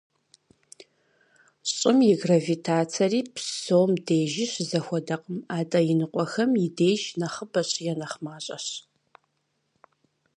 Щӏым 1.71 1.97
и 2.11 2.13
гравитацэри 2.21 3.21
псом 3.33 3.91
дежи 4.05 4.45
щызэхуэдэкъым, 4.51 5.37
атӏэ 5.57 5.79
иныкъуэхэм 5.91 6.51
и 6.65 6.67
деж 6.77 7.01
нэхъыбэщ 7.19 7.71
е 7.91 7.93
нэхъ 7.99 8.17
мащӏэщ. 8.23 8.67